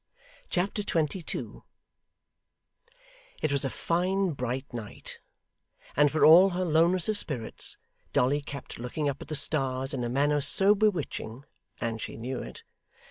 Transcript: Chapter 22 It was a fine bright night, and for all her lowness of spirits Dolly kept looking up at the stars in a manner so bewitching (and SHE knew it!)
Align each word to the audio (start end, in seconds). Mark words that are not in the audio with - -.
Chapter 0.49 0.81
22 0.81 1.63
It 3.43 3.51
was 3.51 3.63
a 3.63 3.69
fine 3.69 4.31
bright 4.31 4.65
night, 4.73 5.19
and 5.95 6.11
for 6.11 6.25
all 6.25 6.49
her 6.49 6.65
lowness 6.65 7.07
of 7.07 7.19
spirits 7.19 7.77
Dolly 8.11 8.41
kept 8.41 8.79
looking 8.79 9.07
up 9.07 9.21
at 9.21 9.27
the 9.27 9.35
stars 9.35 9.93
in 9.93 10.03
a 10.03 10.09
manner 10.09 10.41
so 10.41 10.73
bewitching 10.73 11.43
(and 11.79 12.01
SHE 12.01 12.17
knew 12.17 12.39
it!) 12.39 12.63